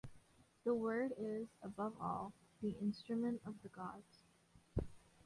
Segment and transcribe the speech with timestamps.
[0.63, 4.23] The word is above all the instrument of the gods.